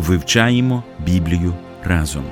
Вивчаємо 0.00 0.84
Біблію 1.06 1.54
разом. 1.84 2.24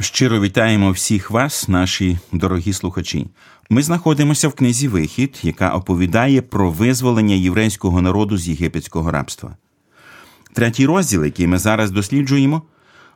Щиро 0.00 0.40
вітаємо 0.40 0.90
всіх 0.90 1.30
вас, 1.30 1.68
наші 1.68 2.18
дорогі 2.32 2.72
слухачі. 2.72 3.26
Ми 3.70 3.82
знаходимося 3.82 4.48
в 4.48 4.52
книзі 4.52 4.88
Вихід, 4.88 5.40
яка 5.42 5.70
оповідає 5.70 6.42
про 6.42 6.70
визволення 6.70 7.34
єврейського 7.34 8.02
народу 8.02 8.36
з 8.36 8.48
єгипетського 8.48 9.10
рабства. 9.10 9.56
Третій 10.52 10.86
розділ, 10.86 11.24
який 11.24 11.46
ми 11.46 11.58
зараз 11.58 11.90
досліджуємо, 11.90 12.62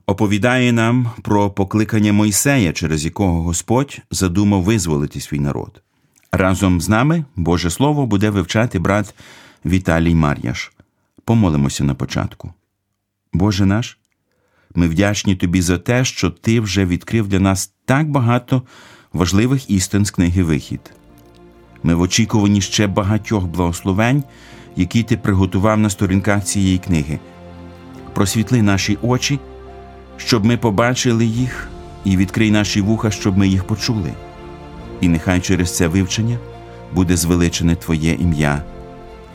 оповідає 0.06 0.72
нам 0.72 1.10
про 1.22 1.50
покликання 1.50 2.12
Мойсея, 2.12 2.72
через 2.72 3.04
якого 3.04 3.42
Господь 3.42 3.98
задумав 4.10 4.62
визволити 4.62 5.20
свій 5.20 5.40
народ. 5.40 5.84
Разом 6.36 6.80
з 6.80 6.88
нами 6.88 7.24
Боже 7.36 7.70
Слово 7.70 8.06
буде 8.06 8.30
вивчати 8.30 8.78
брат 8.78 9.14
Віталій 9.66 10.14
Мар'яш. 10.14 10.72
Помолимося 11.24 11.84
на 11.84 11.94
початку. 11.94 12.52
Боже 13.32 13.66
наш, 13.66 13.98
ми 14.74 14.88
вдячні 14.88 15.36
Тобі 15.36 15.62
за 15.62 15.78
те, 15.78 16.04
що 16.04 16.30
Ти 16.30 16.60
вже 16.60 16.86
відкрив 16.86 17.28
для 17.28 17.40
нас 17.40 17.72
так 17.84 18.10
багато 18.10 18.62
важливих 19.12 19.70
істин 19.70 20.04
з 20.04 20.10
книги 20.10 20.42
Вихід. 20.42 20.80
Ми 21.82 21.94
в 21.94 22.00
очікуванні 22.00 22.60
ще 22.60 22.86
багатьох 22.86 23.44
благословень, 23.44 24.24
які 24.76 25.02
ти 25.02 25.16
приготував 25.16 25.78
на 25.78 25.90
сторінках 25.90 26.44
цієї 26.44 26.78
книги. 26.78 27.18
Просвітли 28.14 28.62
наші 28.62 28.98
очі, 29.02 29.40
щоб 30.16 30.44
ми 30.44 30.56
побачили 30.56 31.26
їх, 31.26 31.68
і 32.04 32.16
відкрий 32.16 32.50
наші 32.50 32.80
вуха, 32.80 33.10
щоб 33.10 33.38
ми 33.38 33.48
їх 33.48 33.64
почули. 33.64 34.12
І 35.00 35.08
нехай 35.08 35.40
через 35.40 35.76
це 35.76 35.88
вивчення 35.88 36.38
буде 36.92 37.16
звеличене 37.16 37.76
Твоє 37.76 38.12
ім'я. 38.12 38.62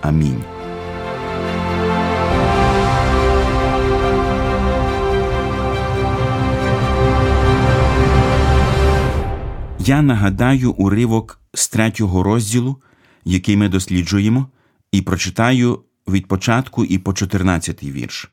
Амінь. 0.02 0.44
Я 9.80 10.02
нагадаю 10.02 10.72
уривок 10.72 11.42
з 11.54 11.70
третього 11.70 12.24
розділу, 12.24 12.82
який 13.26 13.58
ми 13.58 13.70
досліджуємо, 13.70 14.48
і 14.92 15.02
прочитаю 15.02 15.84
від 16.08 16.28
початку 16.28 16.86
і 16.86 16.98
по 16.98 17.14
14 17.14 17.84
вірш. 17.84 18.32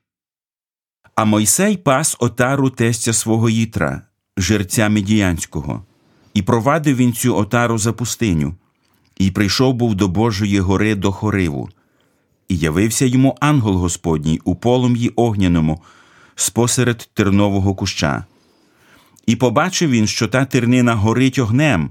А 1.14 1.24
Мойсей 1.24 1.76
пас 1.76 2.16
отару 2.20 2.70
тестя 2.70 3.12
свого 3.12 3.48
їтра, 3.48 4.02
жерця 4.36 4.88
Медіянського, 4.88 5.84
і 6.36 6.42
провадив 6.42 6.96
він 6.96 7.12
цю 7.12 7.36
отару 7.36 7.78
за 7.78 7.92
пустиню, 7.92 8.54
і 9.18 9.30
прийшов 9.30 9.74
був 9.74 9.94
до 9.94 10.08
Божої 10.08 10.60
гори 10.60 10.94
до 10.94 11.12
Хориву, 11.12 11.68
і 12.48 12.58
явився 12.58 13.06
йому 13.06 13.36
ангел 13.40 13.76
Господній 13.76 14.40
у 14.44 14.54
полум'ї 14.54 15.08
огняному, 15.08 15.82
спосеред 16.34 17.08
тернового 17.14 17.74
куща. 17.74 18.24
І 19.26 19.36
побачив 19.36 19.90
він, 19.90 20.06
що 20.06 20.28
та 20.28 20.44
тернина 20.44 20.94
горить 20.94 21.38
огнем, 21.38 21.90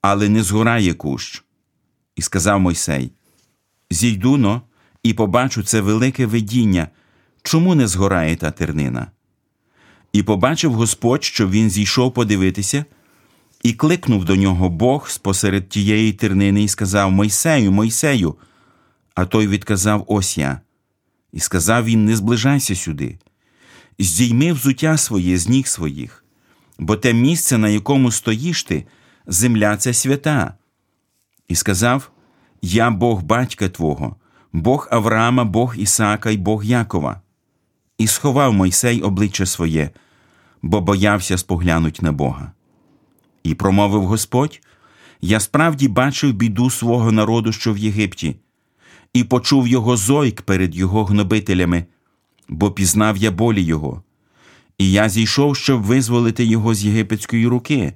але 0.00 0.28
не 0.28 0.42
згорає 0.42 0.94
кущ. 0.94 1.44
І 2.16 2.22
сказав 2.22 2.60
Мойсей: 2.60 3.12
Зійду 3.90 4.36
но, 4.36 4.62
і 5.02 5.14
побачу 5.14 5.62
це 5.62 5.80
велике 5.80 6.26
видіння, 6.26 6.88
чому 7.42 7.74
не 7.74 7.86
згорає 7.86 8.36
та 8.36 8.50
тернина. 8.50 9.06
І 10.12 10.22
побачив 10.22 10.72
Господь, 10.72 11.24
що 11.24 11.48
він 11.48 11.70
зійшов 11.70 12.14
подивитися, 12.14 12.84
і 13.64 13.72
кликнув 13.72 14.24
до 14.24 14.36
нього 14.36 14.68
Бог 14.68 15.08
спосеред 15.08 15.68
тієї 15.68 16.12
тернини, 16.12 16.62
і 16.62 16.68
сказав 16.68 17.10
Мойсею, 17.10 17.72
Мойсею. 17.72 18.34
А 19.14 19.24
той 19.24 19.46
відказав 19.46 20.04
Ось 20.06 20.38
я. 20.38 20.60
І 21.32 21.40
сказав 21.40 21.84
він: 21.84 22.04
Не 22.04 22.16
зближайся 22.16 22.74
сюди, 22.74 23.18
здійми 23.98 24.52
взуття 24.52 24.96
своє 24.96 25.38
з 25.38 25.48
ніг 25.48 25.66
своїх 25.66 26.24
бо 26.78 26.96
те 26.96 27.12
місце, 27.12 27.58
на 27.58 27.68
якому 27.68 28.10
стоїш 28.10 28.64
ти, 28.64 28.84
земля 29.26 29.76
це 29.76 29.94
свята. 29.94 30.54
І 31.48 31.54
сказав: 31.54 32.10
Я 32.62 32.90
Бог 32.90 33.22
батька 33.22 33.68
Твого, 33.68 34.16
Бог 34.52 34.88
Авраама, 34.90 35.44
Бог 35.44 35.76
Ісаака 35.76 36.30
і 36.30 36.36
Бог 36.36 36.64
Якова. 36.64 37.20
І 37.98 38.06
сховав 38.06 38.52
Мойсей 38.52 39.02
обличчя 39.02 39.46
своє, 39.46 39.90
бо 40.62 40.80
боявся 40.80 41.38
споглянуть 41.38 42.02
на 42.02 42.12
Бога. 42.12 42.52
І 43.44 43.54
промовив 43.54 44.04
Господь: 44.04 44.60
Я 45.20 45.40
справді 45.40 45.88
бачив 45.88 46.32
біду 46.32 46.70
свого 46.70 47.12
народу, 47.12 47.52
що 47.52 47.72
в 47.72 47.78
Єгипті, 47.78 48.36
і 49.12 49.24
почув 49.24 49.68
його 49.68 49.96
зойк 49.96 50.42
перед 50.42 50.76
його 50.76 51.04
гнобителями, 51.04 51.84
бо 52.48 52.70
пізнав 52.70 53.16
я 53.16 53.30
болі 53.30 53.62
його. 53.62 54.02
І 54.78 54.92
я 54.92 55.08
зійшов, 55.08 55.56
щоб 55.56 55.82
визволити 55.82 56.44
його 56.44 56.74
з 56.74 56.84
єгипетської 56.84 57.46
руки, 57.46 57.92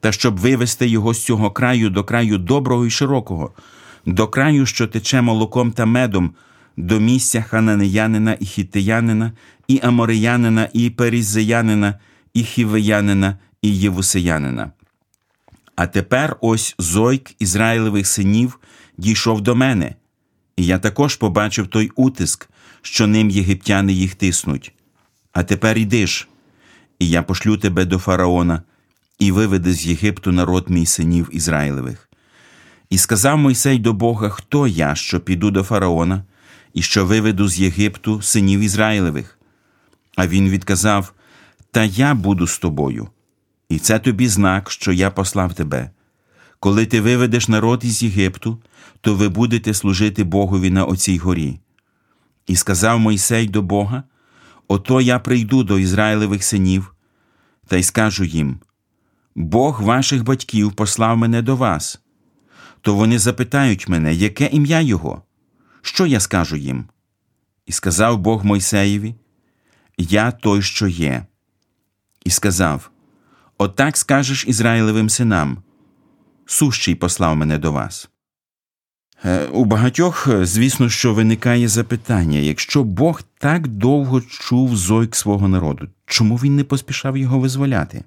та 0.00 0.12
щоб 0.12 0.38
вивести 0.38 0.88
його 0.88 1.14
з 1.14 1.24
цього 1.24 1.50
краю 1.50 1.90
до 1.90 2.04
краю 2.04 2.38
доброго 2.38 2.86
і 2.86 2.90
широкого, 2.90 3.52
до 4.06 4.28
краю, 4.28 4.66
що 4.66 4.86
тече 4.86 5.22
молоком 5.22 5.72
та 5.72 5.86
медом, 5.86 6.30
до 6.76 7.00
місця 7.00 7.42
хананеянина 7.42 8.36
і 8.40 8.44
хіттеянина, 8.44 9.32
і 9.68 9.80
амореянина, 9.82 10.68
і 10.72 10.90
перізеянина, 10.90 11.98
і 12.34 12.42
хівеянина, 12.42 13.38
і 13.62 13.78
євусеянина. 13.78 14.70
А 15.80 15.86
тепер 15.86 16.36
ось 16.40 16.74
зойк 16.78 17.30
Ізраїлевих 17.38 18.06
синів 18.06 18.58
дійшов 18.98 19.40
до 19.40 19.56
мене, 19.56 19.94
і 20.56 20.66
я 20.66 20.78
також 20.78 21.16
побачив 21.16 21.66
той 21.66 21.90
утиск, 21.94 22.48
що 22.82 23.06
ним 23.06 23.30
єгиптяни 23.30 23.92
їх 23.92 24.14
тиснуть. 24.14 24.72
А 25.32 25.42
тепер 25.42 25.78
йдиш, 25.78 26.28
і 26.98 27.08
я 27.08 27.22
пошлю 27.22 27.56
тебе 27.56 27.84
до 27.84 27.98
фараона, 27.98 28.62
і 29.18 29.32
виведи 29.32 29.72
з 29.72 29.86
Єгипту 29.86 30.32
народ 30.32 30.70
мій 30.70 30.86
синів 30.86 31.28
Ізраїлевих. 31.32 32.08
І 32.90 32.98
сказав 32.98 33.38
Мойсей 33.38 33.78
до 33.78 33.92
Бога, 33.92 34.28
хто 34.28 34.66
я, 34.66 34.94
що 34.94 35.20
піду 35.20 35.50
до 35.50 35.62
фараона, 35.62 36.24
і 36.74 36.82
що 36.82 37.06
виведу 37.06 37.48
з 37.48 37.60
Єгипту 37.60 38.22
синів 38.22 38.60
Ізраїлевих. 38.60 39.38
А 40.16 40.26
він 40.26 40.48
відказав: 40.48 41.12
Та 41.70 41.84
я 41.84 42.14
буду 42.14 42.46
з 42.46 42.58
тобою, 42.58 43.08
і 43.70 43.78
це 43.78 43.98
тобі 43.98 44.28
знак, 44.28 44.70
що 44.70 44.92
я 44.92 45.10
послав 45.10 45.54
тебе. 45.54 45.90
Коли 46.60 46.86
ти 46.86 47.00
виведеш 47.00 47.48
народ 47.48 47.84
із 47.84 48.02
Єгипту, 48.02 48.62
то 49.00 49.14
ви 49.14 49.28
будете 49.28 49.74
служити 49.74 50.24
Богові 50.24 50.70
на 50.70 50.84
оцій 50.84 51.18
горі. 51.18 51.60
І 52.46 52.56
сказав 52.56 53.00
Мойсей 53.00 53.48
до 53.48 53.62
Бога. 53.62 54.02
Ото 54.68 55.00
я 55.00 55.18
прийду 55.18 55.64
до 55.64 55.78
Ізраїлевих 55.78 56.44
синів 56.44 56.94
та 57.66 57.76
й 57.76 57.82
скажу 57.82 58.24
їм: 58.24 58.58
Бог 59.34 59.82
ваших 59.82 60.24
батьків 60.24 60.72
послав 60.72 61.16
мене 61.16 61.42
до 61.42 61.56
вас. 61.56 62.00
То 62.80 62.94
вони 62.94 63.18
запитають 63.18 63.88
мене, 63.88 64.14
яке 64.14 64.46
ім'я 64.46 64.80
Його? 64.80 65.22
Що 65.82 66.06
я 66.06 66.20
скажу 66.20 66.56
їм? 66.56 66.84
І 67.66 67.72
сказав 67.72 68.18
Бог 68.18 68.44
Мойсеєві: 68.44 69.14
Я 69.98 70.30
той, 70.30 70.62
що 70.62 70.86
є. 70.86 71.26
І 72.24 72.30
сказав: 72.30 72.89
Отак 73.62 73.96
скажеш 73.96 74.44
Ізраїлевим 74.48 75.08
синам. 75.08 75.58
Сущий 76.46 76.94
послав 76.94 77.36
мене 77.36 77.58
до 77.58 77.72
вас. 77.72 78.10
Е, 79.24 79.46
у 79.46 79.64
багатьох, 79.64 80.28
е, 80.28 80.46
звісно, 80.46 80.88
що 80.88 81.14
виникає 81.14 81.68
запитання: 81.68 82.38
якщо 82.38 82.84
Бог 82.84 83.22
так 83.38 83.68
довго 83.68 84.20
чув 84.20 84.76
зойк 84.76 85.16
свого 85.16 85.48
народу, 85.48 85.88
чому 86.06 86.36
він 86.36 86.56
не 86.56 86.64
поспішав 86.64 87.16
його 87.16 87.38
визволяти? 87.38 88.04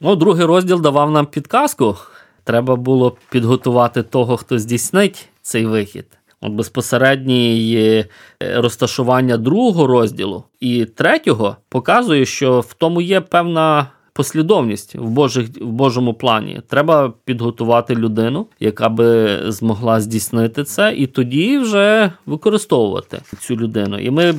Ну, 0.00 0.16
другий 0.16 0.46
розділ 0.46 0.80
давав 0.80 1.10
нам 1.10 1.26
підказку. 1.26 1.96
Треба 2.44 2.76
було 2.76 3.16
підготувати 3.30 4.02
того, 4.02 4.36
хто 4.36 4.58
здійснить 4.58 5.28
цей 5.42 5.66
вихід. 5.66 6.06
От 6.40 6.52
безпосереднє 6.52 8.04
розташування 8.40 9.36
другого 9.36 9.86
розділу 9.86 10.44
і 10.60 10.84
третього 10.84 11.56
показує, 11.68 12.26
що 12.26 12.60
в 12.60 12.74
тому 12.74 13.00
є 13.00 13.20
певна 13.20 13.86
послідовність 14.18 14.94
в 14.94 15.08
Божих, 15.08 15.48
в 15.60 15.66
Божому 15.66 16.14
плані. 16.14 16.60
Треба 16.68 17.12
підготувати 17.24 17.94
людину, 17.94 18.46
яка 18.60 18.88
би 18.88 19.38
змогла 19.52 20.00
здійснити 20.00 20.64
це, 20.64 20.94
і 20.96 21.06
тоді 21.06 21.58
вже 21.58 22.12
використовувати 22.26 23.20
цю 23.40 23.56
людину. 23.56 23.98
І 23.98 24.10
ми 24.10 24.34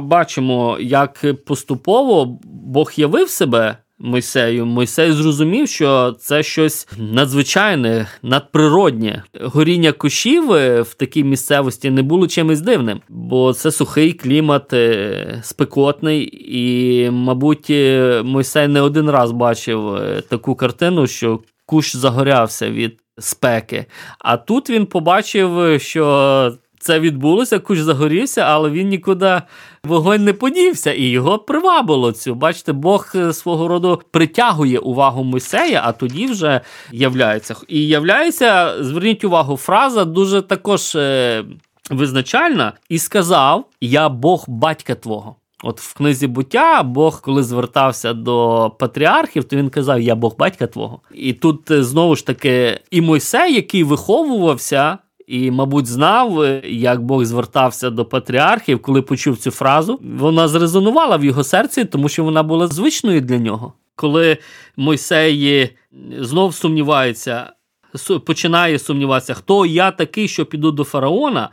бачимо, 0.00 0.76
як 0.80 1.24
поступово 1.46 2.38
Бог 2.44 2.92
явив 2.96 3.30
себе. 3.30 3.76
Мойсею. 3.98 4.66
Мойсей 4.66 5.12
зрозумів, 5.12 5.68
що 5.68 6.16
це 6.18 6.42
щось 6.42 6.88
надзвичайне, 6.98 8.06
надприроднє. 8.22 9.22
Горіння 9.40 9.92
кущів 9.92 10.52
е, 10.52 10.82
в 10.82 10.94
такій 10.94 11.24
місцевості 11.24 11.90
не 11.90 12.02
було 12.02 12.26
чимось 12.26 12.60
дивним, 12.60 13.00
бо 13.08 13.52
це 13.52 13.70
сухий 13.70 14.12
клімат, 14.12 14.72
е, 14.72 15.40
спекотний, 15.42 16.30
і, 16.48 17.10
мабуть, 17.10 17.70
е, 17.70 18.22
Мойсей 18.24 18.68
не 18.68 18.80
один 18.80 19.10
раз 19.10 19.32
бачив 19.32 20.00
таку 20.28 20.54
картину, 20.54 21.06
що 21.06 21.40
кущ 21.66 21.96
загорявся 21.96 22.70
від 22.70 22.98
спеки. 23.18 23.86
А 24.18 24.36
тут 24.36 24.70
він 24.70 24.86
побачив, 24.86 25.80
що 25.80 26.52
це 26.84 27.00
відбулося, 27.00 27.58
куш 27.58 27.78
загорівся, 27.78 28.40
але 28.40 28.70
він 28.70 28.88
нікуди 28.88 29.42
вогонь 29.84 30.24
не 30.24 30.32
подівся, 30.32 30.92
і 30.92 31.02
його 31.02 31.38
привабило 31.38 32.12
цю. 32.12 32.34
Бачите, 32.34 32.72
Бог 32.72 33.12
е, 33.14 33.32
свого 33.32 33.68
роду 33.68 34.02
притягує 34.10 34.78
увагу 34.78 35.24
Мойсея, 35.24 35.82
а 35.84 35.92
тоді 35.92 36.26
вже 36.26 36.60
являється. 36.92 37.56
І 37.68 37.86
являється, 37.86 38.74
зверніть 38.84 39.24
увагу, 39.24 39.56
фраза 39.56 40.04
дуже 40.04 40.42
також 40.42 40.94
е, 40.94 41.44
визначальна, 41.90 42.72
і 42.88 42.98
сказав: 42.98 43.64
Я 43.80 44.08
Бог 44.08 44.44
батька 44.48 44.94
твого. 44.94 45.36
От 45.62 45.80
в 45.80 45.94
книзі 45.94 46.26
буття 46.26 46.82
Бог, 46.82 47.20
коли 47.20 47.42
звертався 47.42 48.12
до 48.12 48.70
патріархів, 48.78 49.44
то 49.44 49.56
він 49.56 49.70
казав: 49.70 50.00
Я 50.00 50.14
Бог 50.14 50.36
батька 50.38 50.66
твого. 50.66 51.00
І 51.14 51.32
тут 51.32 51.70
е, 51.70 51.84
знову 51.84 52.16
ж 52.16 52.26
таки 52.26 52.80
і 52.90 53.00
Мойсей, 53.00 53.54
який 53.54 53.84
виховувався 53.84 54.98
і, 55.26 55.50
мабуть, 55.50 55.86
знав, 55.86 56.40
е, 56.40 56.62
як 56.64 57.02
Бог 57.02 57.24
звертався 57.24 57.90
до 57.90 58.04
патріархів, 58.04 58.82
коли 58.82 59.02
почув 59.02 59.38
цю 59.38 59.50
фразу. 59.50 60.00
Вона 60.18 60.48
зрезонувала 60.48 61.16
в 61.16 61.24
його 61.24 61.44
серці, 61.44 61.84
тому 61.84 62.08
що 62.08 62.24
вона 62.24 62.42
була 62.42 62.66
звичною 62.66 63.20
для 63.20 63.38
нього. 63.38 63.72
Коли 63.96 64.38
Мойсей 64.76 65.46
е, 65.46 65.70
знов 66.20 66.54
сумнівається, 66.54 67.50
починає 68.26 68.78
сумніватися, 68.78 69.34
хто 69.34 69.66
я 69.66 69.90
такий, 69.90 70.28
що 70.28 70.46
піду 70.46 70.70
до 70.72 70.84
фараона. 70.84 71.50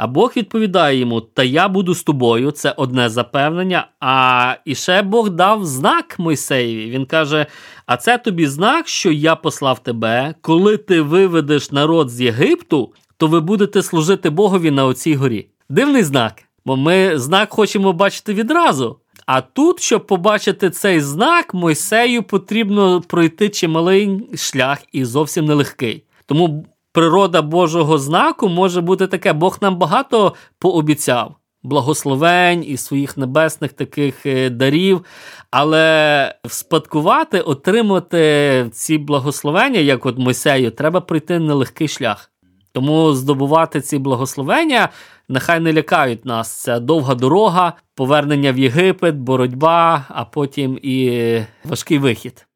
А 0.00 0.06
Бог 0.06 0.32
відповідає 0.36 0.98
йому: 0.98 1.20
Та 1.20 1.42
я 1.42 1.68
буду 1.68 1.94
з 1.94 2.02
тобою, 2.02 2.50
це 2.50 2.74
одне 2.76 3.08
запевнення. 3.08 3.86
А 4.00 4.54
і 4.64 4.74
ще 4.74 5.02
Бог 5.02 5.30
дав 5.30 5.66
знак 5.66 6.18
Мойсеєві. 6.18 6.90
Він 6.90 7.06
каже: 7.06 7.46
А 7.86 7.96
це 7.96 8.18
тобі 8.18 8.46
знак, 8.46 8.88
що 8.88 9.12
я 9.12 9.36
послав 9.36 9.78
тебе, 9.78 10.34
коли 10.40 10.76
ти 10.76 11.00
виведеш 11.00 11.70
народ 11.70 12.10
з 12.10 12.20
Єгипту, 12.20 12.92
то 13.16 13.26
ви 13.26 13.40
будете 13.40 13.82
служити 13.82 14.30
Богові 14.30 14.70
на 14.70 14.86
оцій 14.86 15.14
горі. 15.14 15.46
Дивний 15.68 16.02
знак, 16.02 16.42
бо 16.64 16.76
ми 16.76 17.18
знак 17.18 17.52
хочемо 17.52 17.92
бачити 17.92 18.34
відразу. 18.34 18.96
А 19.26 19.40
тут, 19.40 19.82
щоб 19.82 20.06
побачити 20.06 20.70
цей 20.70 21.00
знак, 21.00 21.54
Мойсею 21.54 22.22
потрібно 22.22 23.00
пройти 23.00 23.48
чималий 23.48 24.28
шлях 24.36 24.78
і 24.92 25.04
зовсім 25.04 25.44
нелегкий. 25.44 26.04
Тому 26.26 26.64
природа 26.92 27.42
Божого 27.42 27.98
знаку 27.98 28.48
може 28.48 28.80
бути 28.80 29.06
таке. 29.06 29.32
Бог 29.32 29.58
нам 29.60 29.76
багато 29.76 30.34
пообіцяв. 30.58 31.34
Благословень 31.62 32.64
і 32.66 32.76
своїх 32.76 33.16
небесних 33.16 33.72
таких 33.72 34.26
е, 34.26 34.50
дарів, 34.50 35.04
але 35.50 36.34
вспадкувати, 36.44 37.40
отримати 37.40 38.66
ці 38.72 38.98
благословення, 38.98 39.80
як 39.80 40.06
от 40.06 40.18
Мойсею, 40.18 40.70
треба 40.70 41.00
пройти 41.00 41.38
нелегкий 41.38 41.88
шлях. 41.88 42.30
Тому 42.72 43.12
здобувати 43.14 43.80
ці 43.80 43.98
благословення 43.98 44.88
нехай 45.28 45.60
не 45.60 45.72
лякають 45.72 46.24
нас. 46.24 46.62
Це 46.62 46.80
довга 46.80 47.14
дорога, 47.14 47.72
повернення 47.94 48.52
в 48.52 48.58
Єгипет, 48.58 49.16
боротьба, 49.16 50.04
а 50.08 50.24
потім 50.24 50.78
і 50.82 51.38
важкий 51.64 51.98
вихід. 51.98 52.46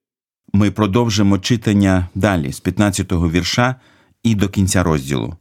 Ми 0.53 0.71
продовжимо 0.71 1.39
читання 1.39 2.09
далі 2.15 2.53
з 2.53 2.63
15-го 2.63 3.31
вірша 3.31 3.75
і 4.25 4.35
до 4.35 4.49
кінця 4.49 4.83
розділу. 4.83 5.37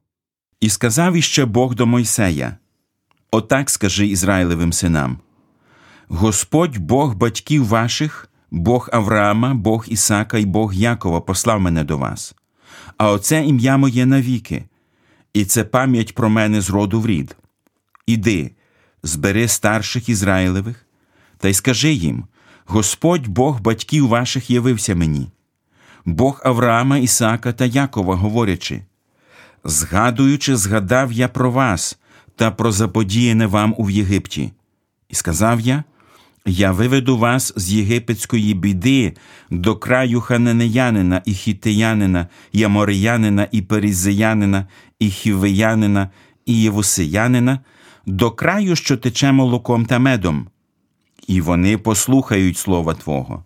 І 0.59 0.69
сказав 0.69 1.15
іще 1.15 1.45
Бог 1.45 1.75
до 1.75 1.85
Мойсея 1.85 2.57
Отак 3.31 3.69
скажи 3.69 4.07
Ізраїлевим 4.07 4.73
синам 4.73 5.17
Господь 6.07 6.77
Бог 6.77 7.15
батьків 7.15 7.67
ваших, 7.67 8.29
Бог 8.51 8.89
Авраама, 8.91 9.53
Бог 9.53 9.85
Ісака 9.87 10.37
і 10.37 10.45
Бог 10.45 10.73
Якова 10.73 11.21
послав 11.21 11.61
мене 11.61 11.83
до 11.83 11.97
вас, 11.97 12.35
а 12.97 13.11
оце 13.11 13.45
ім'я 13.45 13.77
моє 13.77 14.05
навіки, 14.05 14.65
і 15.33 15.45
це 15.45 15.63
пам'ять 15.63 16.15
про 16.15 16.29
мене 16.29 16.61
з 16.61 16.69
роду 16.69 17.01
в 17.01 17.07
рід. 17.07 17.37
Іди, 18.07 18.51
збери 19.03 19.47
старших 19.47 20.09
Ізраїлевих, 20.09 20.85
та 21.37 21.47
й 21.47 21.53
скажи 21.53 21.93
їм 21.93 22.25
Господь 22.65 23.27
Бог 23.27 23.61
батьків 23.61 24.07
ваших 24.07 24.49
явився 24.49 24.95
мені. 24.95 25.29
Бог 26.05 26.41
Авраама, 26.43 26.97
Ісака 26.97 27.53
та 27.53 27.65
Якова, 27.65 28.15
говорячи, 28.15 28.81
згадуючи, 29.63 30.55
згадав 30.55 31.11
я 31.11 31.27
про 31.27 31.51
вас 31.51 31.99
та 32.35 32.51
про 32.51 32.71
заподіяне 32.71 33.45
вам 33.47 33.75
у 33.77 33.89
Єгипті. 33.89 34.51
І 35.09 35.15
сказав 35.15 35.59
я: 35.59 35.83
Я 36.45 36.71
виведу 36.71 37.17
вас 37.17 37.53
з 37.55 37.73
єгипетської 37.73 38.53
біди 38.53 39.13
до 39.49 39.75
краю 39.75 40.21
хананеянина 40.21 41.21
і 41.25 41.33
хітеянина, 41.33 42.27
і 42.51 42.63
амореянина, 42.63 43.47
і 43.51 43.61
перізеянина, 43.61 44.67
і 44.99 45.09
хівеянина, 45.09 46.09
і 46.45 46.61
євусеянина, 46.61 47.59
до 48.05 48.31
краю, 48.31 48.75
що 48.75 48.97
тече 48.97 49.31
молоком 49.31 49.85
та 49.85 49.99
медом. 49.99 50.47
І 51.27 51.41
вони 51.41 51.77
послухають 51.77 52.57
слова 52.57 52.93
Твого 52.93 53.43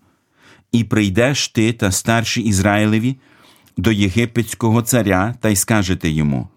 і 0.72 0.84
прийдеш 0.84 1.48
ти 1.48 1.74
та 1.74 1.92
старші 1.92 2.42
Ізраїлеві 2.42 3.16
до 3.78 3.92
єгипетського 3.92 4.82
царя 4.82 5.36
та 5.42 5.50
й 5.50 5.56
скажете 5.56 6.10
йому: 6.10 6.48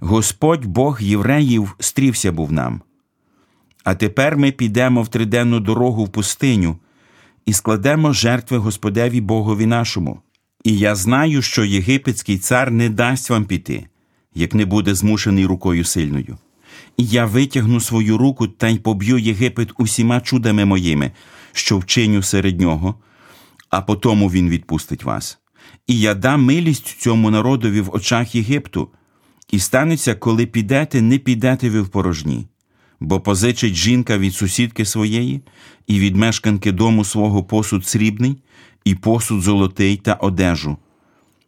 Господь 0.00 0.64
Бог 0.64 1.02
євреїв 1.02 1.74
стрівся 1.78 2.32
був 2.32 2.52
нам. 2.52 2.82
А 3.84 3.94
тепер 3.94 4.36
ми 4.36 4.52
підемо 4.52 5.02
в 5.02 5.08
триденну 5.08 5.60
дорогу 5.60 6.04
в 6.04 6.08
пустиню 6.08 6.78
і 7.46 7.52
складемо 7.52 8.12
жертви 8.12 8.58
Господеві 8.58 9.20
Богові 9.20 9.66
нашому. 9.66 10.20
І 10.64 10.78
я 10.78 10.94
знаю, 10.94 11.42
що 11.42 11.64
єгипетський 11.64 12.38
цар 12.38 12.70
не 12.70 12.88
дасть 12.88 13.30
вам 13.30 13.44
піти, 13.44 13.86
як 14.34 14.54
не 14.54 14.64
буде 14.64 14.94
змушений 14.94 15.46
рукою 15.46 15.84
сильною. 15.84 16.38
І 16.96 17.06
я 17.06 17.26
витягну 17.26 17.80
свою 17.80 18.18
руку 18.18 18.48
та 18.48 18.68
й 18.68 18.78
поб'ю 18.78 19.18
Єгипет 19.18 19.68
усіма 19.78 20.20
чудами 20.20 20.64
моїми, 20.64 21.12
що 21.52 21.78
вчиню 21.78 22.22
серед 22.22 22.60
нього, 22.60 22.94
а 23.74 23.80
потому 23.80 24.28
він 24.28 24.48
відпустить 24.48 25.04
вас. 25.04 25.38
І 25.86 26.00
я 26.00 26.14
дам 26.14 26.44
милість 26.44 27.00
цьому 27.00 27.30
народові 27.30 27.80
в 27.80 27.94
очах 27.94 28.34
Єгипту, 28.34 28.88
і 29.50 29.58
станеться, 29.58 30.14
коли 30.14 30.46
підете, 30.46 31.02
не 31.02 31.18
підете 31.18 31.70
ви 31.70 31.80
в 31.80 31.88
порожні, 31.88 32.46
бо 33.00 33.20
позичить 33.20 33.74
жінка 33.74 34.18
від 34.18 34.34
сусідки 34.34 34.84
своєї, 34.84 35.40
і 35.86 36.00
від 36.00 36.16
мешканки 36.16 36.72
дому 36.72 37.04
свого 37.04 37.44
посуд 37.44 37.86
срібний, 37.86 38.42
і 38.84 38.94
посуд 38.94 39.42
золотий 39.42 39.96
та 39.96 40.14
одежу, 40.14 40.76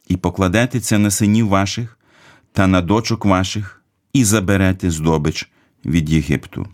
і 0.07 0.17
покладете 0.17 0.79
це 0.79 0.97
на 0.97 1.11
синів 1.11 1.47
ваших 1.47 1.99
та 2.53 2.67
на 2.67 2.81
дочок 2.81 3.25
ваших, 3.25 3.83
і 4.13 4.23
заберете 4.23 4.91
здобич 4.91 5.49
від 5.85 6.09
Єгипту. 6.09 6.67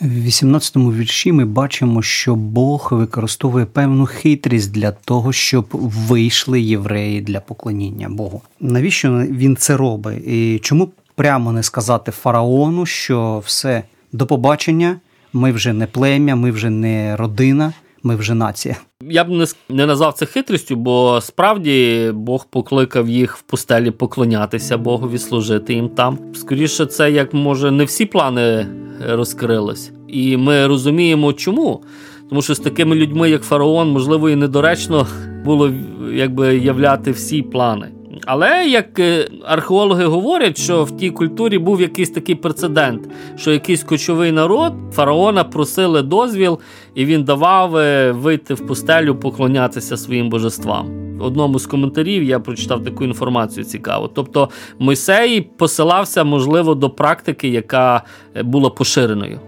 В 0.00 0.26
18-му 0.26 0.92
вірші 0.92 1.32
ми 1.32 1.44
бачимо, 1.44 2.02
що 2.02 2.34
Бог 2.34 2.88
використовує 2.90 3.64
певну 3.66 4.06
хитрість 4.06 4.72
для 4.72 4.90
того, 4.90 5.32
щоб 5.32 5.66
вийшли 5.72 6.60
євреї 6.60 7.20
для 7.20 7.40
поклоніння 7.40 8.08
Богу. 8.08 8.42
Навіщо 8.60 9.12
він 9.30 9.56
це 9.56 9.76
робить? 9.76 10.26
І 10.26 10.58
чому 10.62 10.88
прямо 11.14 11.52
не 11.52 11.62
сказати 11.62 12.12
фараону, 12.12 12.86
що 12.86 13.42
все 13.46 13.82
до 14.12 14.26
побачення, 14.26 15.00
ми 15.32 15.52
вже 15.52 15.72
не 15.72 15.86
плем'я, 15.86 16.36
ми 16.36 16.50
вже 16.50 16.70
не 16.70 17.16
родина, 17.16 17.72
ми 18.08 18.16
вже 18.16 18.34
нація? 18.34 18.76
Я 19.00 19.24
б 19.24 19.28
не 19.28 19.46
не 19.68 19.86
назвав 19.86 20.12
це 20.14 20.26
хитрістю, 20.26 20.76
бо 20.76 21.20
справді 21.20 22.10
Бог 22.14 22.46
покликав 22.50 23.08
їх 23.08 23.36
в 23.36 23.42
пустелі 23.42 23.90
поклонятися 23.90 24.78
Богові, 24.78 25.18
служити 25.18 25.74
їм 25.74 25.88
там. 25.88 26.18
Скоріше, 26.34 26.86
це 26.86 27.10
як 27.10 27.34
може 27.34 27.70
не 27.70 27.84
всі 27.84 28.06
плани 28.06 28.66
розкрились. 29.08 29.92
І 30.08 30.36
ми 30.36 30.66
розуміємо, 30.66 31.32
чому. 31.32 31.82
Тому 32.28 32.42
що 32.42 32.54
з 32.54 32.58
такими 32.58 32.96
людьми, 32.96 33.30
як 33.30 33.42
фараон, 33.42 33.90
можливо, 33.90 34.30
і 34.30 34.36
недоречно 34.36 35.06
було 35.44 35.72
якби 36.12 36.58
являти 36.58 37.10
всі 37.10 37.42
плани. 37.42 37.88
Але 38.26 38.66
як 38.66 38.98
е, 38.98 39.28
археологи 39.44 40.04
говорять, 40.04 40.58
що 40.58 40.84
в 40.84 40.96
тій 40.96 41.10
культурі 41.10 41.58
був 41.58 41.80
якийсь 41.80 42.10
такий 42.10 42.34
прецедент, 42.34 43.08
що 43.36 43.52
якийсь 43.52 43.84
кочовий 43.84 44.32
народ 44.32 44.72
фараона 44.92 45.44
просили 45.44 46.02
дозвіл, 46.02 46.58
і 46.94 47.04
він 47.04 47.24
давав 47.24 47.76
е, 47.76 48.12
вийти 48.12 48.54
в 48.54 48.66
пустелю, 48.66 49.14
поклонятися 49.14 49.96
своїм 49.96 50.28
божествам. 50.28 51.08
В 51.18 51.22
одному 51.22 51.58
з 51.58 51.66
коментарів 51.66 52.22
я 52.22 52.40
прочитав 52.40 52.84
таку 52.84 53.04
інформацію 53.04 53.64
цікаву. 53.64 54.08
Тобто 54.08 54.48
Мойсей 54.78 55.40
посилався, 55.40 56.24
можливо, 56.24 56.74
до 56.74 56.90
практики, 56.90 57.48
яка 57.48 58.02
е, 58.36 58.42
була 58.42 58.70
поширеною. 58.70 59.40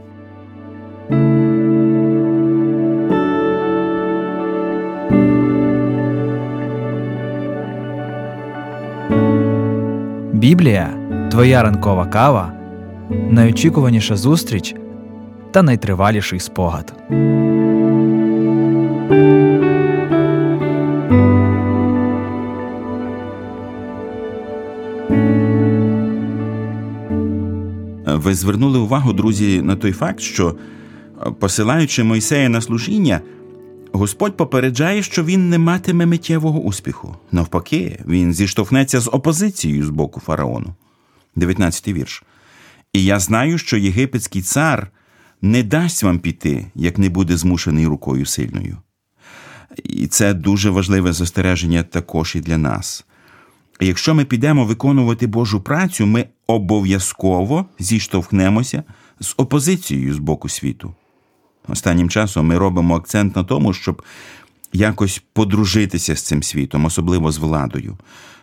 Біблія 10.40 10.90
твоя 11.30 11.62
ранкова 11.62 12.06
кава, 12.06 12.52
найочікуваніша 13.30 14.16
зустріч 14.16 14.74
та 15.50 15.62
найтриваліший 15.62 16.40
спогад. 16.40 16.94
Ви 28.06 28.34
звернули 28.34 28.78
увагу, 28.78 29.12
друзі, 29.12 29.62
на 29.62 29.76
той 29.76 29.92
факт, 29.92 30.20
що 30.20 30.54
посилаючи 31.38 32.04
Мойсея 32.04 32.48
на 32.48 32.60
служіння, 32.60 33.20
Господь 33.92 34.36
попереджає, 34.36 35.02
що 35.02 35.24
він 35.24 35.48
не 35.48 35.58
матиме 35.58 36.06
миттєвого 36.06 36.60
успіху. 36.60 37.16
Навпаки, 37.32 38.00
він 38.06 38.34
зіштовхнеться 38.34 39.00
з 39.00 39.08
опозицією 39.12 39.84
з 39.84 39.90
боку 39.90 40.20
фараону. 40.20 40.74
19 41.36 41.88
вірш. 41.88 42.22
І 42.92 43.04
я 43.04 43.18
знаю, 43.18 43.58
що 43.58 43.76
єгипетський 43.76 44.42
цар 44.42 44.90
не 45.42 45.62
дасть 45.62 46.02
вам 46.02 46.18
піти, 46.18 46.66
як 46.74 46.98
не 46.98 47.08
буде 47.08 47.36
змушений 47.36 47.86
рукою 47.86 48.26
сильною. 48.26 48.76
І 49.84 50.06
це 50.06 50.34
дуже 50.34 50.70
важливе 50.70 51.12
застереження 51.12 51.82
також 51.82 52.36
і 52.36 52.40
для 52.40 52.58
нас. 52.58 53.04
Якщо 53.80 54.14
ми 54.14 54.24
підемо 54.24 54.64
виконувати 54.64 55.26
Божу 55.26 55.60
працю, 55.60 56.06
ми 56.06 56.24
обов'язково 56.46 57.66
зіштовхнемося 57.78 58.82
з 59.20 59.34
опозицією 59.36 60.14
з 60.14 60.18
боку 60.18 60.48
світу. 60.48 60.94
Останнім 61.70 62.10
часом 62.10 62.46
ми 62.46 62.58
робимо 62.58 62.96
акцент 62.96 63.36
на 63.36 63.44
тому, 63.44 63.72
щоб 63.72 64.02
якось 64.72 65.22
подружитися 65.32 66.16
з 66.16 66.22
цим 66.22 66.42
світом, 66.42 66.84
особливо 66.84 67.32
з 67.32 67.38
владою. 67.38 67.98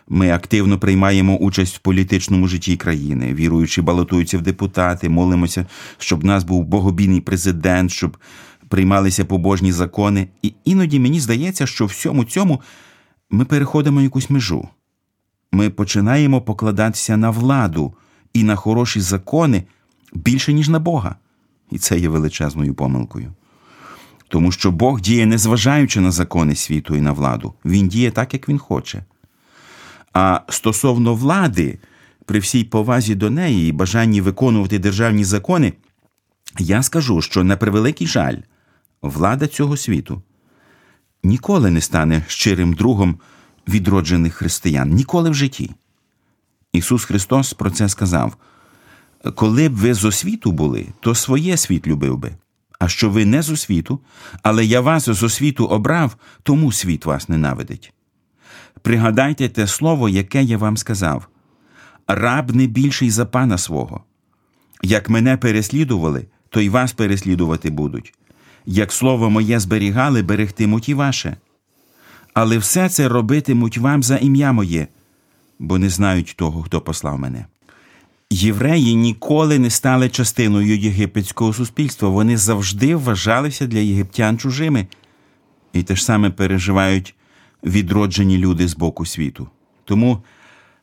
Ми 0.08 0.30
активно 0.30 0.78
приймаємо 0.78 1.36
участь 1.36 1.76
в 1.76 1.78
політичному 1.78 2.48
житті 2.48 2.76
країни, 2.76 3.34
віруючи, 3.34 3.82
балотуються 3.82 4.38
в 4.38 4.42
депутати, 4.42 5.08
молимося, 5.08 5.66
щоб 5.98 6.20
в 6.20 6.24
нас 6.24 6.44
був 6.44 6.64
богобійний 6.64 7.20
президент, 7.20 7.90
щоб 7.90 8.16
приймалися 8.68 9.24
побожні 9.24 9.72
закони. 9.72 10.28
І 10.42 10.52
іноді 10.64 11.00
мені 11.00 11.20
здається, 11.20 11.66
що 11.66 11.86
всьому 11.86 12.24
цьому 12.24 12.60
ми 13.30 13.44
переходимо 13.44 14.02
якусь 14.02 14.30
межу. 14.30 14.68
Ми 15.52 15.70
починаємо 15.70 16.40
покладатися 16.40 17.16
на 17.16 17.30
владу 17.30 17.94
і 18.32 18.44
на 18.44 18.56
хороші 18.56 19.00
закони 19.00 19.62
більше, 20.12 20.52
ніж 20.52 20.68
на 20.68 20.78
Бога. 20.78 21.16
І 21.70 21.78
це 21.78 21.98
є 21.98 22.08
величезною 22.08 22.74
помилкою. 22.74 23.32
Тому 24.28 24.52
що 24.52 24.70
Бог 24.70 25.00
діє, 25.00 25.26
незважаючи 25.26 26.00
на 26.00 26.10
закони 26.10 26.54
світу 26.54 26.96
і 26.96 27.00
на 27.00 27.12
владу. 27.12 27.54
Він 27.64 27.88
діє 27.88 28.10
так, 28.10 28.34
як 28.34 28.48
він 28.48 28.58
хоче. 28.58 29.04
А 30.12 30.40
стосовно 30.48 31.14
влади, 31.14 31.78
при 32.24 32.38
всій 32.38 32.64
повазі 32.64 33.14
до 33.14 33.30
неї 33.30 33.68
і 33.68 33.72
бажанні 33.72 34.20
виконувати 34.20 34.78
державні 34.78 35.24
закони, 35.24 35.72
я 36.58 36.82
скажу, 36.82 37.22
що 37.22 37.44
на 37.44 37.56
превеликий 37.56 38.06
жаль, 38.06 38.36
влада 39.02 39.46
цього 39.46 39.76
світу 39.76 40.22
ніколи 41.22 41.70
не 41.70 41.80
стане 41.80 42.24
щирим 42.26 42.72
другом 42.72 43.18
відроджених 43.68 44.34
християн, 44.34 44.90
ніколи 44.90 45.30
в 45.30 45.34
житті. 45.34 45.70
Ісус 46.72 47.04
Христос 47.04 47.52
про 47.52 47.70
це 47.70 47.88
сказав. 47.88 48.36
Коли 49.34 49.68
б 49.68 49.74
ви 49.74 49.94
з 49.94 50.04
освіту 50.04 50.52
були, 50.52 50.86
то 51.00 51.14
своє 51.14 51.56
світ 51.56 51.86
любив 51.86 52.18
би. 52.18 52.36
А 52.78 52.88
що 52.88 53.10
ви 53.10 53.24
не 53.24 53.42
з 53.42 53.50
освіту, 53.50 54.00
але 54.42 54.64
я 54.64 54.80
вас 54.80 55.04
з 55.08 55.22
освіту 55.22 55.64
обрав, 55.64 56.16
тому 56.42 56.72
світ 56.72 57.04
вас 57.04 57.28
ненавидить. 57.28 57.92
Пригадайте 58.82 59.48
те 59.48 59.66
слово, 59.66 60.08
яке 60.08 60.42
я 60.42 60.58
вам 60.58 60.76
сказав 60.76 61.28
раб 62.08 62.54
не 62.54 62.66
більший 62.66 63.10
за 63.10 63.26
пана 63.26 63.58
свого. 63.58 64.04
Як 64.82 65.08
мене 65.08 65.36
переслідували, 65.36 66.26
то 66.48 66.60
й 66.60 66.68
вас 66.68 66.92
переслідувати 66.92 67.70
будуть. 67.70 68.14
Як 68.66 68.92
слово 68.92 69.30
моє 69.30 69.60
зберігали, 69.60 70.22
берегтимуть 70.22 70.88
і 70.88 70.94
ваше. 70.94 71.36
Але 72.34 72.58
все 72.58 72.88
це 72.88 73.08
робитимуть 73.08 73.78
вам 73.78 74.02
за 74.02 74.16
ім'я 74.16 74.52
моє, 74.52 74.88
бо 75.58 75.78
не 75.78 75.90
знають 75.90 76.34
того, 76.38 76.62
хто 76.62 76.80
послав 76.80 77.18
мене. 77.18 77.46
Євреї 78.30 78.94
ніколи 78.94 79.58
не 79.58 79.70
стали 79.70 80.08
частиною 80.08 80.78
єгипетського 80.78 81.52
суспільства. 81.52 82.08
Вони 82.08 82.36
завжди 82.36 82.96
вважалися 82.96 83.66
для 83.66 83.78
єгиптян 83.78 84.38
чужими 84.38 84.86
і 85.72 85.82
те 85.82 85.96
ж 85.96 86.04
саме 86.04 86.30
переживають 86.30 87.14
відроджені 87.64 88.38
люди 88.38 88.68
з 88.68 88.76
боку 88.76 89.06
світу. 89.06 89.48
Тому 89.84 90.22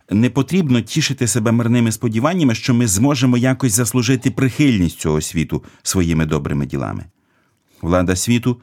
не 0.10 0.30
потрібно 0.30 0.82
тішити 0.82 1.28
себе 1.28 1.52
мирними 1.52 1.92
сподіваннями, 1.92 2.56
що 2.56 2.74
ми 2.74 2.88
зможемо 2.88 3.38
якось 3.38 3.74
заслужити 3.74 4.32
прихильність 4.32 5.00
цього 5.00 5.22
світу 5.22 5.64
своїми 5.84 6.26
добрими 6.26 6.66
ділами. 6.66 7.06
Влада 7.82 8.16
світу 8.16 8.62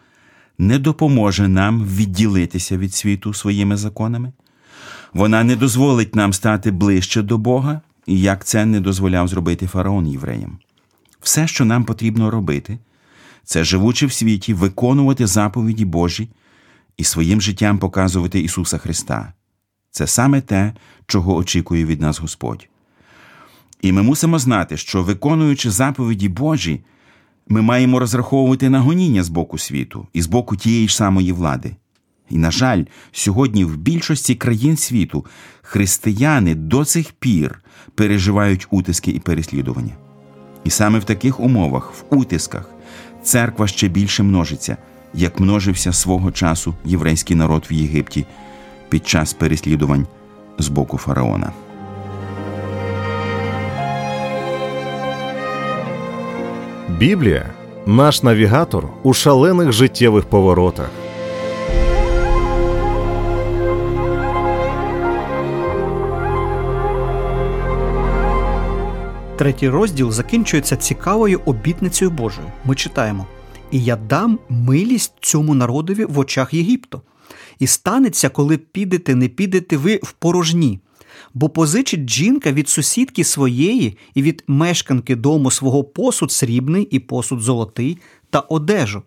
не 0.58 0.78
допоможе 0.78 1.48
нам 1.48 1.84
відділитися 1.84 2.76
від 2.76 2.94
світу 2.94 3.34
своїми 3.34 3.76
законами. 3.76 4.32
Вона 5.12 5.44
не 5.44 5.56
дозволить 5.56 6.16
нам 6.16 6.32
стати 6.32 6.70
ближче 6.70 7.22
до 7.22 7.38
Бога, 7.38 7.80
і 8.06 8.20
як 8.20 8.44
це 8.44 8.66
не 8.66 8.80
дозволяв 8.80 9.28
зробити 9.28 9.66
фараон 9.66 10.06
євреям. 10.06 10.58
Все, 11.20 11.46
що 11.46 11.64
нам 11.64 11.84
потрібно 11.84 12.30
робити, 12.30 12.78
це 13.44 13.64
живучи 13.64 14.06
в 14.06 14.12
світі, 14.12 14.54
виконувати 14.54 15.26
заповіді 15.26 15.84
Божі 15.84 16.28
і 16.96 17.04
своїм 17.04 17.40
життям 17.40 17.78
показувати 17.78 18.40
Ісуса 18.40 18.78
Христа. 18.78 19.32
Це 19.90 20.06
саме 20.06 20.40
те, 20.40 20.72
чого 21.06 21.34
очікує 21.36 21.84
від 21.84 22.00
нас 22.00 22.18
Господь. 22.18 22.68
І 23.82 23.92
ми 23.92 24.02
мусимо 24.02 24.38
знати, 24.38 24.76
що 24.76 25.02
виконуючи 25.02 25.70
заповіді 25.70 26.28
Божі, 26.28 26.80
ми 27.48 27.62
маємо 27.62 27.98
розраховувати 27.98 28.70
на 28.70 28.80
гоніння 28.80 29.22
з 29.22 29.28
боку 29.28 29.58
світу 29.58 30.06
і 30.12 30.22
з 30.22 30.26
боку 30.26 30.56
тієї 30.56 30.88
ж 30.88 30.96
самої 30.96 31.32
влади. 31.32 31.76
І, 32.32 32.38
на 32.38 32.50
жаль, 32.50 32.84
сьогодні 33.12 33.64
в 33.64 33.76
більшості 33.76 34.34
країн 34.34 34.76
світу 34.76 35.26
християни 35.62 36.54
до 36.54 36.84
цих 36.84 37.12
пір 37.12 37.60
переживають 37.94 38.66
утиски 38.70 39.10
і 39.10 39.18
переслідування. 39.18 39.92
І 40.64 40.70
саме 40.70 40.98
в 40.98 41.04
таких 41.04 41.40
умовах, 41.40 41.92
в 41.92 42.14
утисках, 42.14 42.70
церква 43.22 43.66
ще 43.66 43.88
більше 43.88 44.22
множиться, 44.22 44.76
як 45.14 45.40
множився 45.40 45.92
свого 45.92 46.32
часу 46.32 46.74
єврейський 46.84 47.36
народ 47.36 47.66
в 47.70 47.72
Єгипті 47.72 48.26
під 48.88 49.08
час 49.08 49.32
переслідувань 49.32 50.06
з 50.58 50.68
боку 50.68 50.98
фараона. 50.98 51.52
Біблія 56.88 57.46
наш 57.86 58.22
навігатор 58.22 58.88
у 59.02 59.14
шалених 59.14 59.72
життєвих 59.72 60.24
поворотах. 60.24 60.90
Третій 69.36 69.68
розділ 69.68 70.10
закінчується 70.10 70.76
цікавою 70.76 71.40
обітницею 71.44 72.10
Божою. 72.10 72.46
Ми 72.64 72.74
читаємо: 72.74 73.26
І 73.70 73.84
я 73.84 73.96
дам 73.96 74.38
милість 74.48 75.12
цьому 75.20 75.54
народові 75.54 76.04
в 76.04 76.18
очах 76.18 76.54
Єгипту. 76.54 77.02
І 77.58 77.66
станеться, 77.66 78.28
коли 78.28 78.56
підете, 78.56 79.14
не 79.14 79.28
підете 79.28 79.76
ви 79.76 80.00
в 80.02 80.12
порожні. 80.12 80.80
Бо 81.34 81.48
позичить 81.48 82.10
жінка 82.10 82.52
від 82.52 82.68
сусідки 82.68 83.24
своєї 83.24 83.98
і 84.14 84.22
від 84.22 84.44
мешканки 84.46 85.16
дому 85.16 85.50
свого 85.50 85.84
посуд 85.84 86.32
срібний 86.32 86.82
і 86.84 86.98
посуд 86.98 87.40
золотий 87.40 87.98
та 88.30 88.40
одежу, 88.40 89.02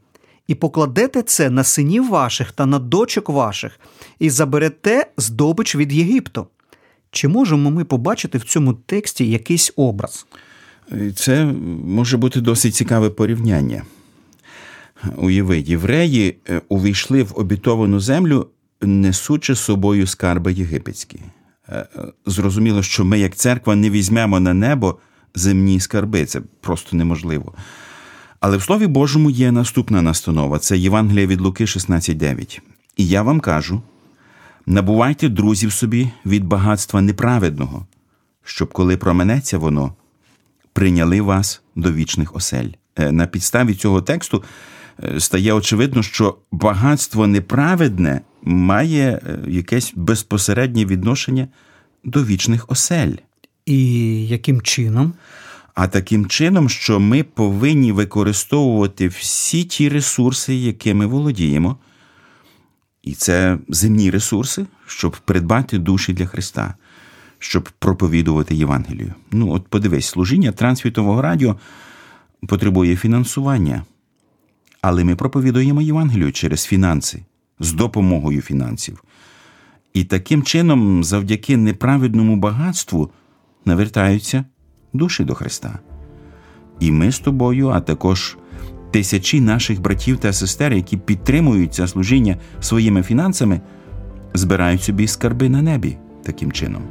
і 0.47 0.55
покладете 0.55 1.21
це 1.21 1.49
на 1.49 1.63
синів 1.63 2.09
ваших 2.09 2.51
та 2.51 2.65
на 2.65 2.79
дочок 2.79 3.29
ваших, 3.29 3.79
і 4.19 4.29
заберете 4.29 5.07
здобич 5.17 5.75
від 5.75 5.93
Єгипту. 5.93 6.47
Чи 7.15 7.27
можемо 7.27 7.71
ми 7.71 7.83
побачити 7.83 8.37
в 8.37 8.43
цьому 8.43 8.73
тексті 8.73 9.29
якийсь 9.29 9.73
образ? 9.75 10.25
Це 11.15 11.45
може 11.85 12.17
бути 12.17 12.41
досить 12.41 12.75
цікаве 12.75 13.09
порівняння. 13.09 13.83
Уявіть, 15.17 15.69
євреї 15.69 16.37
е, 16.49 16.61
увійшли 16.69 17.23
в 17.23 17.31
обітовану 17.35 17.99
землю, 17.99 18.47
несучи 18.81 19.55
з 19.55 19.59
собою 19.59 20.07
скарби 20.07 20.53
єгипетські. 20.53 21.19
е, 21.69 21.87
зрозуміло, 22.25 22.83
що 22.83 23.05
ми, 23.05 23.19
як 23.19 23.35
церква, 23.35 23.75
не 23.75 23.89
візьмемо 23.89 24.39
на 24.39 24.53
небо 24.53 24.97
земні 25.35 25.79
скарби. 25.79 26.25
Це 26.25 26.41
просто 26.61 26.97
неможливо. 26.97 27.53
Але 28.39 28.57
в 28.57 28.63
Слові 28.63 28.87
Божому 28.87 29.29
є 29.29 29.51
наступна 29.51 30.01
настанова 30.01 30.59
це 30.59 30.77
Євангелія 30.77 31.27
від 31.27 31.41
Луки 31.41 31.65
16.9. 31.65 32.59
І 32.97 33.07
я 33.07 33.21
вам 33.21 33.39
кажу: 33.39 33.81
набувайте 34.65 35.29
друзів 35.29 35.73
собі 35.73 36.09
від 36.25 36.45
багатства 36.45 37.01
неправедного, 37.01 37.85
щоб 38.43 38.73
коли 38.73 38.97
променеться 38.97 39.57
воно, 39.57 39.93
прийняли 40.73 41.21
вас 41.21 41.61
до 41.75 41.91
вічних 41.91 42.35
осель. 42.35 42.69
Е, 42.95 43.11
На 43.11 43.25
підставі 43.25 43.73
цього 43.73 44.01
тексту 44.01 44.43
е, 45.03 45.19
стає 45.19 45.53
очевидно, 45.53 46.03
що 46.03 46.37
багатство 46.51 47.27
неправедне 47.27 48.21
має 48.43 49.11
е, 49.11 49.39
якесь 49.47 49.93
безпосереднє 49.95 50.85
відношення 50.85 51.47
до 52.03 52.23
вічних 52.23 52.65
осель. 52.71 53.13
І 53.65 54.27
яким 54.27 54.61
чином? 54.61 55.13
А 55.73 55.87
таким 55.87 56.25
чином, 56.25 56.69
що 56.69 56.99
ми 56.99 57.23
повинні 57.23 57.91
використовувати 57.91 59.07
всі 59.07 59.63
ті 59.63 59.89
ресурси, 59.89 60.55
якими 60.55 61.05
володіємо, 61.05 61.77
і 63.05 63.13
це 63.13 63.57
земні 63.69 64.09
ресурси, 64.09 64.65
щоб 64.87 65.17
придбати 65.25 65.77
душі 65.77 66.13
для 66.13 66.25
Христа, 66.25 66.73
щоб 67.39 67.69
проповідувати 67.79 68.55
Євангелію. 68.55 69.13
Ну, 69.31 69.51
от 69.51 69.67
подивись, 69.67 70.05
служіння 70.05 70.51
трансвітового 70.51 71.21
радіо 71.21 71.55
потребує 72.47 72.95
фінансування, 72.95 73.83
але 74.81 75.03
ми 75.03 75.15
проповідуємо 75.15 75.81
Євангелію 75.81 76.31
через 76.31 76.65
фінанси, 76.65 77.23
з 77.59 77.73
допомогою 77.73 78.41
фінансів. 78.41 79.03
І 79.93 80.03
таким 80.03 80.43
чином, 80.43 81.03
завдяки 81.03 81.57
неправедному 81.57 82.35
багатству, 82.35 83.11
навертаються 83.65 84.45
душі 84.93 85.23
до 85.23 85.35
Христа. 85.35 85.79
І 86.79 86.91
ми 86.91 87.11
з 87.11 87.19
тобою, 87.19 87.69
а 87.69 87.81
також 87.81 88.37
тисячі 88.91 89.41
наших 89.41 89.81
братів 89.81 90.17
та 90.17 90.33
сестер, 90.33 90.73
які 90.73 90.97
підтримують 90.97 91.73
це 91.73 91.87
служіння 91.87 92.37
своїми 92.59 93.03
фінансами, 93.03 93.61
збирають 94.33 94.83
собі 94.83 95.07
скарби 95.07 95.49
на 95.49 95.61
небі 95.61 95.97
таким 96.23 96.51
чином. 96.51 96.81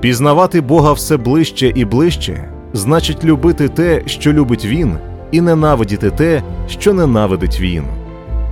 Пізнавати 0.00 0.60
Бога 0.60 0.92
все 0.92 1.16
ближче 1.16 1.72
і 1.74 1.84
ближче 1.84 2.48
значить 2.72 3.24
любити 3.24 3.68
те, 3.68 4.02
що 4.06 4.32
любить 4.32 4.64
Він, 4.64 4.98
і 5.32 5.40
ненавидіти 5.40 6.10
те, 6.10 6.42
що 6.68 6.94
ненавидить 6.94 7.60
Він. 7.60 7.84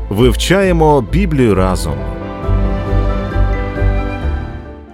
Вивчаємо 0.08 1.00
Біблію 1.12 1.54
разом. 1.54 1.94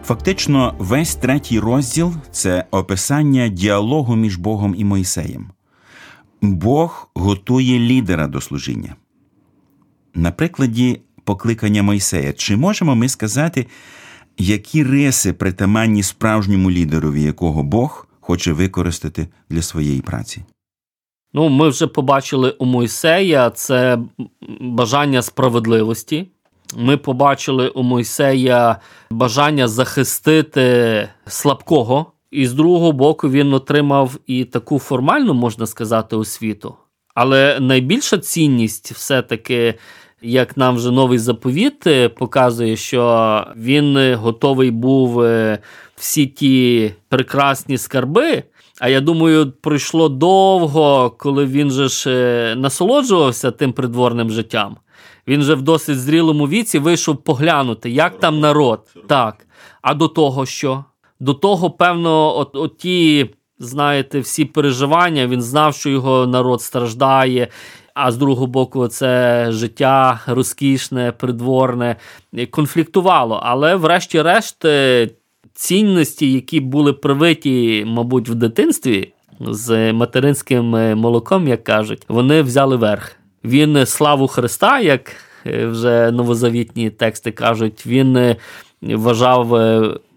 Фактично, 0.08 0.74
весь 0.78 1.14
третій 1.14 1.60
розділ 1.60 2.12
це 2.30 2.64
описання 2.70 3.48
діалогу 3.48 4.16
між 4.16 4.36
Богом 4.36 4.74
і 4.78 4.84
Мойсеєм. 4.84 5.50
Бог 6.42 7.10
готує 7.14 7.78
лідера 7.78 8.26
до 8.26 8.40
служіння. 8.40 8.94
На 10.14 10.30
прикладі 10.30 11.00
покликання 11.24 11.82
Мойсея, 11.82 12.32
чи 12.32 12.56
можемо 12.56 12.96
ми 12.96 13.08
сказати, 13.08 13.66
які 14.38 14.84
риси 14.84 15.32
притаманні 15.32 16.02
справжньому 16.02 16.70
лідерові, 16.70 17.22
якого 17.22 17.62
Бог 17.62 18.06
хоче 18.20 18.52
використати 18.52 19.28
для 19.50 19.62
своєї 19.62 20.00
праці? 20.00 20.44
Ну, 21.32 21.48
ми 21.48 21.68
вже 21.68 21.86
побачили 21.86 22.50
у 22.50 22.64
Мойсея 22.64 23.50
це 23.50 23.98
бажання 24.60 25.22
справедливості. 25.22 26.26
Ми 26.76 26.96
побачили 26.96 27.68
у 27.68 27.82
Мойсея 27.82 28.76
бажання 29.10 29.68
захистити 29.68 31.08
слабкого, 31.26 32.12
і 32.30 32.46
з 32.46 32.52
другого 32.52 32.92
боку 32.92 33.30
він 33.30 33.54
отримав 33.54 34.18
і 34.26 34.44
таку 34.44 34.78
формальну, 34.78 35.34
можна 35.34 35.66
сказати, 35.66 36.16
освіту. 36.16 36.74
Але 37.14 37.60
найбільша 37.60 38.18
цінність 38.18 38.92
все-таки, 38.92 39.74
як 40.22 40.56
нам 40.56 40.76
вже 40.76 40.90
новий 40.90 41.18
заповіт 41.18 41.86
е, 41.86 42.08
показує, 42.08 42.76
що 42.76 43.46
він 43.56 44.14
готовий 44.14 44.70
був 44.70 45.22
е, 45.22 45.58
всі 45.96 46.26
ті 46.26 46.92
прекрасні 47.08 47.78
скарби. 47.78 48.42
А 48.80 48.88
я 48.88 49.00
думаю, 49.00 49.52
пройшло 49.60 50.08
довго, 50.08 51.10
коли 51.18 51.46
він 51.46 51.70
же 51.70 51.88
ж 51.88 52.10
е, 52.10 52.54
насолоджувався 52.56 53.50
тим 53.50 53.72
придворним 53.72 54.30
життям. 54.30 54.76
Він 55.28 55.42
же 55.42 55.54
в 55.54 55.62
досить 55.62 56.00
зрілому 56.00 56.48
віці 56.48 56.78
вийшов 56.78 57.16
поглянути, 57.16 57.90
як 57.90 58.18
там 58.18 58.40
народ. 58.40 58.80
Так. 59.06 59.46
А 59.82 59.94
до 59.94 60.08
того 60.08 60.46
що? 60.46 60.84
До 61.20 61.34
того, 61.34 61.70
певно, 61.70 62.36
от, 62.36 62.50
от 62.56 62.78
ті, 62.78 63.30
знаєте, 63.58 64.20
всі 64.20 64.44
переживання, 64.44 65.26
він 65.26 65.42
знав, 65.42 65.74
що 65.74 65.90
його 65.90 66.26
народ 66.26 66.62
страждає. 66.62 67.48
А 67.94 68.12
з 68.12 68.16
другого 68.16 68.46
боку, 68.46 68.88
це 68.88 69.46
життя 69.50 70.20
розкішне, 70.26 71.12
придворне, 71.12 71.96
конфліктувало. 72.50 73.40
Але, 73.42 73.76
врешті-решт, 73.76 74.64
е, 74.64 75.08
цінності, 75.54 76.32
які 76.32 76.60
були 76.60 76.92
привиті, 76.92 77.84
мабуть, 77.86 78.28
в 78.28 78.34
дитинстві 78.34 79.12
з 79.40 79.92
материнським 79.92 80.76
е, 80.76 80.94
молоком, 80.94 81.48
як 81.48 81.64
кажуть, 81.64 82.04
вони 82.08 82.42
взяли 82.42 82.76
верх. 82.76 83.17
Він 83.48 83.86
славу 83.86 84.28
Христа, 84.28 84.80
як 84.80 85.12
е, 85.46 85.66
вже 85.66 86.10
новозавітні 86.10 86.90
тексти 86.90 87.32
кажуть, 87.32 87.86
він 87.86 88.16
е, 88.16 88.36
вважав 88.82 89.48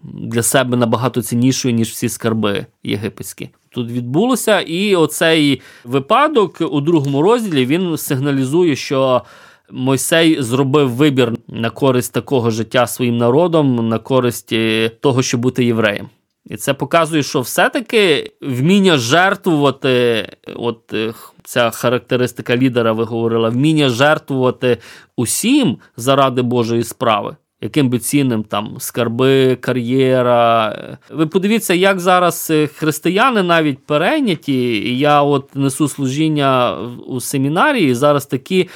для 0.02 0.42
себе 0.42 0.76
набагато 0.76 1.22
ціннішою, 1.22 1.74
ніж 1.74 1.88
всі 1.90 2.08
скарби 2.08 2.66
єгипетські. 2.82 3.50
Тут 3.70 3.90
відбулося, 3.90 4.60
і 4.60 4.96
оцей 4.96 5.60
випадок 5.84 6.60
у 6.70 6.80
другому 6.80 7.22
розділі 7.22 7.66
він 7.66 7.96
сигналізує, 7.96 8.76
що 8.76 9.22
Мойсей 9.70 10.42
зробив 10.42 10.90
вибір 10.90 11.32
на 11.48 11.70
користь 11.70 12.12
такого 12.12 12.50
життя 12.50 12.86
своїм 12.86 13.16
народом, 13.16 13.88
на 13.88 13.98
користь 13.98 14.54
того, 15.00 15.22
щоб 15.22 15.40
бути 15.40 15.64
євреєм. 15.64 16.08
І 16.46 16.56
це 16.56 16.74
показує, 16.74 17.22
що 17.22 17.40
все-таки 17.40 18.32
вміння 18.40 18.96
жертвувати, 18.96 20.28
от 20.54 20.94
ця 21.44 21.70
характеристика 21.70 22.56
лідера, 22.56 22.92
ви 22.92 23.04
говорила, 23.04 23.48
вміння 23.48 23.88
жертвувати 23.88 24.78
усім 25.16 25.78
заради 25.96 26.42
Божої 26.42 26.84
справи. 26.84 27.36
Яким 27.64 27.88
би 27.88 27.98
цінним 27.98 28.42
там 28.42 28.76
скарби, 28.78 29.56
кар'єра. 29.56 30.76
Ви 31.10 31.26
подивіться, 31.26 31.74
як 31.74 32.00
зараз 32.00 32.52
християни 32.76 33.42
навіть 33.42 33.86
перейняті. 33.86 34.52
І 34.52 34.98
я 34.98 35.22
от 35.22 35.56
несу 35.56 35.88
служіння 35.88 36.78
у 37.06 37.20
семінарії. 37.20 37.94
Зараз 37.94 38.26
такі 38.26 38.68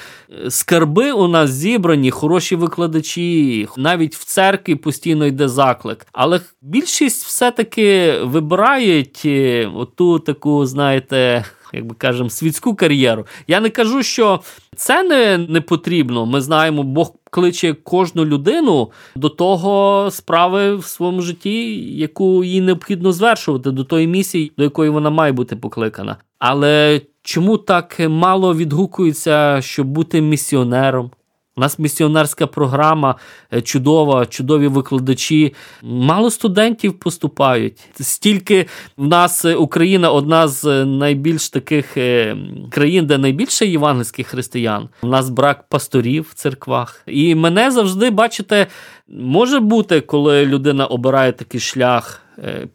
скарби 0.49 1.13
у 1.13 1.29
нас 1.29 1.51
зібрані, 1.51 2.11
хороші 2.11 2.57
викладачі. 2.57 3.69
Навіть 3.77 4.15
в 4.17 4.25
церкві 4.25 4.75
постійно 4.75 5.27
йде 5.27 5.49
заклик. 5.49 6.07
Але 6.13 6.41
більшість 6.63 7.25
все-таки 7.25 8.19
вибирають 8.23 9.27
оту 9.75 10.19
таку, 10.19 10.67
знаєте 10.67 11.45
як 11.75 11.87
би 11.87 11.95
кажемо, 11.99 12.31
світську 12.31 12.75
кар'єру. 12.75 13.27
Я 13.49 13.61
не 13.61 13.71
кажу, 13.71 14.03
що 14.03 14.41
це 14.77 15.03
не, 15.03 15.39
не 15.39 15.61
потрібно. 15.61 16.27
Ми 16.27 16.41
знаємо, 16.41 16.83
Бог 16.83 17.15
кличе 17.31 17.75
кожну 17.83 18.25
людину 18.25 18.91
до 19.17 19.29
того 19.29 20.09
справи 20.11 20.77
в 20.77 20.85
своєму 20.85 21.23
житті, 21.23 21.75
яку 21.97 22.45
їй 22.45 22.61
необхідно 22.61 23.13
звершувати, 23.13 23.71
до 23.71 23.85
тої 23.85 24.07
місії, 24.07 24.53
до 24.59 24.65
якої 24.65 24.91
вона 24.91 25.11
має 25.11 25.33
бути 25.33 25.57
покликана. 25.57 26.17
Але 26.39 27.01
чому 27.23 27.59
так 27.59 28.01
мало 28.09 28.55
відгукується, 28.55 29.59
щоб 29.63 29.87
бути 29.87 30.21
місіонером? 30.21 31.11
У 31.59 31.61
нас 31.61 31.79
місіонерська 31.79 32.47
програма 32.47 33.15
е, 33.53 33.63
чудова, 33.63 34.27
чудові 34.27 34.69
викладачі. 34.69 35.55
Мало 35.83 36.31
студентів 36.31 36.99
поступають. 36.99 37.81
Стільки 38.01 38.67
в 38.97 39.07
нас 39.07 39.45
е, 39.45 39.55
Україна 39.55 40.11
одна 40.11 40.49
з 40.49 40.85
найбільш 40.85 41.51
таких 41.51 41.97
е, 41.97 42.37
країн, 42.71 43.07
де 43.07 43.19
найбільше 43.19 43.67
євангельських 43.67 44.27
християн. 44.27 44.89
У 45.03 45.07
нас 45.07 45.31
брак 45.31 45.65
пасторів 45.69 46.27
в 46.31 46.35
церквах. 46.35 47.03
І 47.07 47.35
мене 47.35 47.71
завжди 47.71 48.11
бачите, 48.11 48.67
може 49.09 49.61
бути, 49.61 50.01
коли 50.01 50.47
людина 50.47 50.87
обирає 50.87 51.33
такий 51.33 51.61
шлях. 51.61 52.26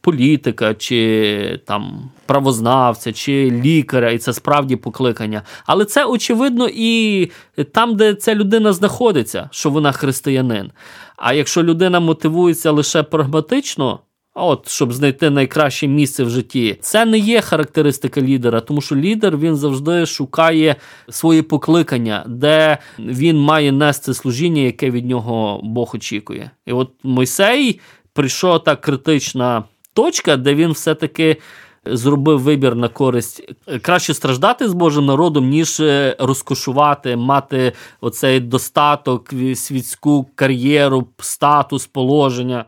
Політика, 0.01 0.73
чи 0.73 1.59
там 1.65 2.09
правознавця, 2.25 3.13
чи 3.13 3.51
лікаря, 3.51 4.11
і 4.11 4.17
це 4.17 4.33
справді 4.33 4.75
покликання. 4.75 5.41
Але 5.65 5.85
це 5.85 6.05
очевидно 6.05 6.69
і 6.73 7.31
там, 7.71 7.95
де 7.95 8.13
ця 8.13 8.35
людина 8.35 8.73
знаходиться, 8.73 9.49
що 9.51 9.69
вона 9.69 9.91
християнин. 9.91 10.71
А 11.17 11.33
якщо 11.33 11.63
людина 11.63 11.99
мотивується 11.99 12.71
лише 12.71 13.03
прагматично, 13.03 13.99
от 14.33 14.69
щоб 14.69 14.93
знайти 14.93 15.29
найкраще 15.29 15.87
місце 15.87 16.23
в 16.23 16.29
житті, 16.29 16.77
це 16.81 17.05
не 17.05 17.17
є 17.17 17.41
характеристика 17.41 18.21
лідера, 18.21 18.59
тому 18.59 18.81
що 18.81 18.95
лідер 18.95 19.37
він 19.37 19.55
завжди 19.55 20.05
шукає 20.05 20.75
своє 21.09 21.43
покликання, 21.43 22.23
де 22.27 22.77
він 22.99 23.37
має 23.37 23.71
нести 23.71 24.13
служіння, 24.13 24.61
яке 24.61 24.91
від 24.91 25.05
нього 25.05 25.61
Бог 25.63 25.91
очікує. 25.95 26.51
І 26.65 26.71
от 26.73 26.91
Мойсей 27.03 27.79
прийшов 28.13 28.63
та 28.63 28.75
критична 28.75 29.63
точка, 29.93 30.37
де 30.37 30.55
він 30.55 30.71
все-таки 30.71 31.37
зробив 31.85 32.39
вибір 32.39 32.75
на 32.75 32.87
користь 32.87 33.43
краще 33.81 34.13
страждати 34.13 34.69
з 34.69 34.73
Божим 34.73 35.05
народом, 35.05 35.49
ніж 35.49 35.79
е, 35.79 36.15
розкошувати, 36.19 37.15
мати 37.15 37.73
оцей 38.01 38.39
достаток, 38.39 39.33
світську 39.55 40.29
кар'єру, 40.35 41.07
статус, 41.19 41.85
положення. 41.87 42.65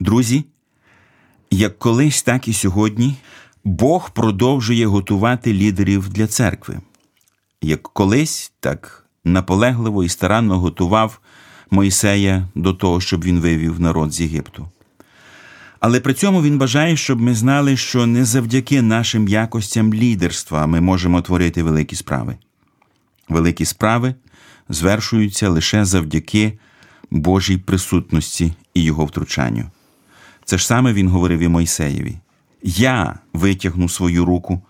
Друзі, 0.00 0.44
як 1.50 1.78
колись, 1.78 2.22
так 2.22 2.48
і 2.48 2.52
сьогодні 2.52 3.16
Бог 3.64 4.10
продовжує 4.10 4.86
готувати 4.86 5.52
лідерів 5.52 6.08
для 6.08 6.26
церкви. 6.26 6.80
Як 7.62 7.82
колись, 7.82 8.52
так 8.60 9.06
наполегливо 9.24 10.04
і 10.04 10.08
старанно 10.08 10.60
готував 10.60 11.20
Мойсея 11.70 12.48
до 12.54 12.74
того, 12.74 13.00
щоб 13.00 13.24
він 13.24 13.40
вивів 13.40 13.80
народ 13.80 14.12
з 14.12 14.20
Єгипту. 14.20 14.68
Але 15.80 16.00
при 16.00 16.14
цьому 16.14 16.42
він 16.42 16.58
бажає, 16.58 16.96
щоб 16.96 17.20
ми 17.20 17.34
знали, 17.34 17.76
що 17.76 18.06
не 18.06 18.24
завдяки 18.24 18.82
нашим 18.82 19.28
якостям 19.28 19.94
лідерства 19.94 20.66
ми 20.66 20.80
можемо 20.80 21.22
творити 21.22 21.62
великі 21.62 21.96
справи. 21.96 22.36
Великі 23.28 23.64
справи 23.64 24.14
звершуються 24.68 25.48
лише 25.48 25.84
завдяки 25.84 26.58
Божій 27.10 27.58
присутності 27.58 28.52
і 28.74 28.82
його 28.82 29.04
втручанню. 29.04 29.70
Це 30.44 30.58
ж 30.58 30.66
саме 30.66 30.92
він 30.92 31.08
говорив 31.08 31.40
і 31.40 31.48
Мойсеєві: 31.48 32.16
Я 32.62 33.18
витягну 33.32 33.88
свою 33.88 34.24
руку 34.24 34.62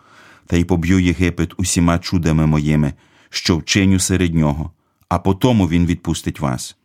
та 0.47 0.57
й 0.57 0.65
поб'ю 0.65 0.99
Єгипет 0.99 1.53
усіма 1.57 1.99
чудами 1.99 2.47
моїми, 2.47 2.95
що 3.31 3.57
вчиню 3.57 3.99
серед 3.99 4.35
нього, 4.35 4.71
а 5.09 5.19
потому 5.19 5.69
він 5.69 5.87
відпустить 5.87 6.41
вас. 6.41 6.77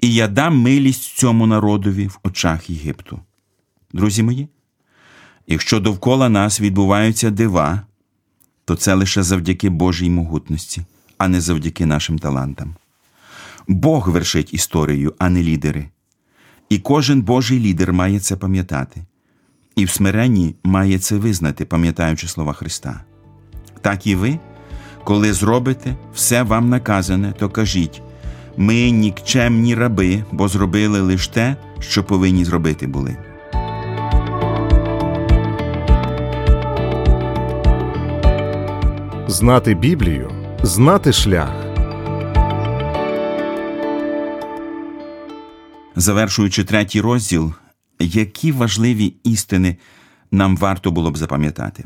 І 0.00 0.14
я 0.14 0.28
дам 0.28 0.58
милість 0.58 1.16
цьому 1.16 1.46
народові 1.46 2.06
в 2.06 2.18
очах 2.22 2.70
Єгипту. 2.70 3.20
Друзі 3.92 4.22
мої, 4.22 4.48
якщо 5.46 5.80
довкола 5.80 6.28
нас 6.28 6.60
відбуваються 6.60 7.30
дива, 7.30 7.82
то 8.64 8.76
це 8.76 8.94
лише 8.94 9.22
завдяки 9.22 9.70
Божій 9.70 10.10
могутності, 10.10 10.82
а 11.18 11.28
не 11.28 11.40
завдяки 11.40 11.86
нашим 11.86 12.18
талантам. 12.18 12.74
Бог 13.68 14.08
вершить 14.08 14.54
історію, 14.54 15.14
а 15.18 15.28
не 15.28 15.42
лідери. 15.42 15.88
І 16.68 16.78
кожен 16.78 17.22
Божий 17.22 17.60
лідер 17.60 17.92
має 17.92 18.20
це 18.20 18.36
пам'ятати, 18.36 19.04
і 19.76 19.84
в 19.84 19.90
смиренні 19.90 20.54
має 20.64 20.98
це 20.98 21.16
визнати, 21.16 21.64
пам'ятаючи 21.64 22.28
слова 22.28 22.52
Христа. 22.52 23.04
Так 23.80 24.06
і 24.06 24.14
ви, 24.14 24.38
коли 25.04 25.32
зробите 25.32 25.96
все 26.14 26.42
вам 26.42 26.68
наказане, 26.68 27.32
то 27.38 27.48
кажіть 27.48 28.02
ми 28.56 28.90
нікчемні 28.90 29.74
раби, 29.74 30.24
бо 30.32 30.48
зробили 30.48 31.00
лише 31.00 31.30
те, 31.30 31.56
що 31.80 32.04
повинні 32.04 32.44
зробити 32.44 32.86
були. 32.86 33.16
Знати 39.30 39.74
Біблію, 39.74 40.30
знати 40.62 41.12
шлях. 41.12 41.52
Завершуючи 45.96 46.64
третій 46.64 47.00
розділ, 47.00 47.52
які 47.98 48.52
важливі 48.52 49.14
істини 49.24 49.76
нам 50.30 50.56
варто 50.56 50.90
було 50.90 51.10
б 51.10 51.16
запам'ятати. 51.16 51.84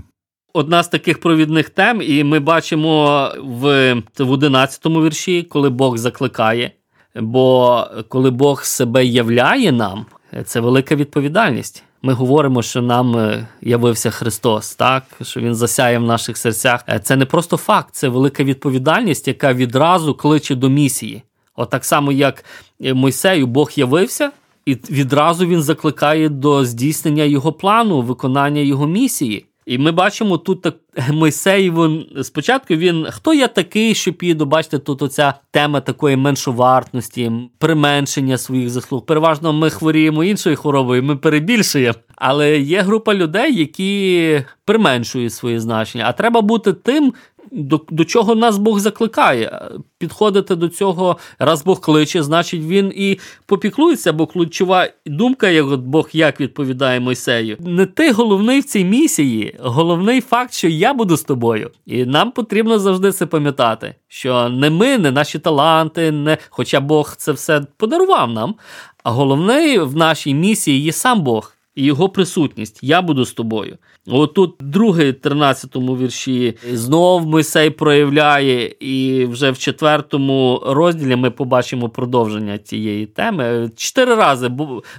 Одна 0.53 0.83
з 0.83 0.89
таких 0.89 1.21
провідних 1.21 1.71
тем, 1.71 2.03
і 2.03 2.25
ми 2.25 2.41
бачимо 2.41 3.29
в 3.39 3.95
в 4.19 4.31
11 4.31 4.87
вірші, 4.87 5.43
коли 5.43 5.71
Бог 5.71 5.97
закликає. 5.97 6.71
Бо 7.15 7.87
коли 8.09 8.31
Бог 8.31 8.65
себе 8.65 9.05
являє 9.05 9.73
нам, 9.73 10.07
це 10.45 10.61
велика 10.61 10.97
відповідальність. 10.97 11.85
Ми 12.07 12.13
говоримо, 12.13 12.63
що 12.63 12.83
нам 12.83 13.17
е, 13.17 13.47
явився 13.61 14.11
Христос, 14.11 14.75
так 14.75 15.05
що 15.23 15.41
Він 15.41 15.55
засяє 15.55 15.99
в 15.99 16.03
наших 16.03 16.37
серцях. 16.37 16.85
Е, 16.89 16.99
це 16.99 17.17
не 17.17 17.27
просто 17.27 17.57
факт, 17.57 17.89
це 17.93 18.09
велика 18.09 18.45
відповідальність, 18.45 19.29
яка 19.29 19.53
відразу 19.53 20.15
кличе 20.15 20.55
до 20.55 20.69
місії. 20.69 21.23
От 21.57 21.71
так 21.71 21.85
само, 21.85 22.13
як 22.13 22.45
Мойсею 22.81 23.47
Бог 23.47 23.71
явився, 23.77 24.31
і 24.67 24.75
відразу 24.75 25.47
він 25.47 25.63
закликає 25.63 26.29
до 26.29 26.65
здійснення 26.65 27.25
його 27.25 27.53
плану, 27.53 28.01
виконання 28.03 28.61
його 28.61 28.87
місії. 28.87 29.47
І 29.67 29.79
ми 29.79 29.93
бачимо 29.93 30.39
тут 30.39 30.63
так 30.63 30.75
Мойсей, 31.13 31.71
він, 31.71 32.07
спочатку 32.23 32.75
він 32.75 33.07
хто 33.11 33.35
я 33.35 33.49
такий, 33.49 33.95
що 33.95 34.13
піду, 34.13 34.47
бачите, 34.47 34.79
тут 34.79 35.03
оця 35.03 35.35
тема 35.51 35.81
такої 35.81 36.17
меншовартності, 36.17 37.33
применшення 37.59 38.39
своїх 38.39 38.71
заслуг. 38.71 39.07
Переважно 39.07 39.53
ми 39.53 39.71
хворіємо 39.71 40.25
іншою 40.25 40.57
хворобою, 40.57 41.03
ми 41.03 41.17
перебільшуємо. 41.17 41.99
Але 42.17 42.59
є 42.59 42.83
група 42.83 43.15
людей, 43.15 43.57
які 43.57 44.43
применшують 44.65 45.33
свої 45.33 45.59
значення. 45.59 46.05
А 46.09 46.13
треба 46.13 46.41
бути 46.41 46.73
тим, 46.73 47.15
до 47.55 47.81
до 47.91 48.05
чого 48.05 48.35
нас 48.35 48.59
Бог 48.59 48.79
закликає. 48.79 49.69
Підходити 49.99 50.57
до 50.57 50.69
цього, 50.69 51.17
раз 51.39 51.65
Бог 51.65 51.81
кличе, 51.81 52.23
значить 52.23 52.63
він 52.63 52.93
і 52.97 53.19
попіклується, 53.47 54.13
бо 54.13 54.27
ключова 54.27 54.89
думка, 55.07 55.49
як 55.49 55.77
Бог 55.77 56.09
як 56.13 56.41
відповідає 56.41 57.01
Мойсею. 57.01 57.57
Не 57.61 57.87
ти 57.87 58.13
головний 58.13 58.61
в 58.61 58.65
цій 58.65 58.85
місії, 58.85 59.57
головний 59.61 60.21
факт, 60.21 60.55
що 60.55 60.69
я 60.69 60.95
буду 60.95 61.17
з 61.17 61.23
тобою. 61.23 61.71
І 61.87 62.05
нам 62.05 62.31
потрібно 62.31 62.79
завжди 62.79 63.13
це 63.13 63.27
пам'ятати, 63.27 63.95
що 64.09 64.49
не 64.49 64.71
ми, 64.71 64.99
не 64.99 65.11
наші 65.11 65.39
таланти, 65.39 66.11
не 66.11 66.39
хоча 66.51 66.81
Бог 66.81 67.17
це 67.17 67.33
все 67.33 67.63
подарував 67.77 68.31
нам. 68.31 68.55
А 69.03 69.11
головний 69.11 69.79
в 69.79 69.97
нашій 69.97 70.35
місії 70.35 70.83
є 70.83 70.93
сам 70.93 71.23
Бог 71.23 71.55
і 71.75 71.85
його 71.85 72.09
присутність. 72.09 72.79
Я 72.83 73.03
буду 73.03 73.25
з 73.25 73.33
тобою. 73.33 73.77
Отут, 74.07 74.55
другий, 74.61 75.13
13 75.13 75.77
вірші, 75.77 76.57
знов 76.73 77.27
Мойсей 77.27 77.71
проявляє, 77.71 78.75
і 78.81 79.25
вже 79.25 79.51
в 79.51 79.59
четвертому 79.59 80.63
розділі 80.67 81.17
ми 81.17 81.31
побачимо 81.31 81.89
продовження 81.89 82.59
цієї 82.59 83.07
теми. 83.07 83.71
Чотири 83.77 84.15
рази 84.15 84.51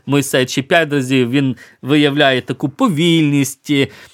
Мойсей 0.05 0.45
чи 0.45 0.61
п'ять 0.61 0.93
разів 0.93 1.29
він 1.29 1.55
виявляє 1.81 2.41
таку 2.41 2.69
повільність, 2.69 3.71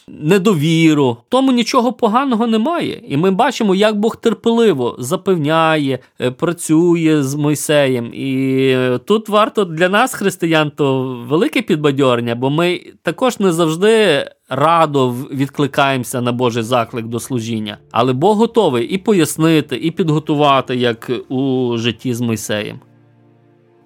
недовіру. 0.07 1.17
Тому 1.29 1.51
нічого 1.51 1.93
поганого 1.93 2.47
немає. 2.47 3.01
І 3.07 3.17
ми 3.17 3.31
бачимо, 3.31 3.75
як 3.75 3.99
Бог 3.99 4.15
терпеливо 4.15 4.95
запевняє, 4.99 5.99
е, 6.21 6.31
працює 6.31 7.23
з 7.23 7.35
Мойсеєм. 7.35 8.13
І 8.13 8.75
тут 9.05 9.29
варто 9.29 9.65
для 9.65 9.89
нас, 9.89 10.13
християн, 10.13 10.71
то 10.75 11.03
велике 11.29 11.61
підбадьорення, 11.61 12.35
бо 12.35 12.50
ми 12.51 12.81
також 13.01 13.39
не 13.39 13.51
завжди 13.51 14.25
радо 14.49 15.11
відкликаємося 15.11 16.21
на 16.21 16.31
Божий 16.31 16.63
заклик 16.63 17.05
до 17.05 17.19
служіння. 17.19 17.77
Але 17.91 18.13
Бог 18.13 18.37
готовий 18.37 18.85
і 18.85 18.97
пояснити, 18.97 19.75
і 19.75 19.91
підготувати, 19.91 20.75
як 20.75 21.11
у 21.29 21.71
житті 21.77 22.13
з 22.13 22.21
Мойсеєм. 22.21 22.79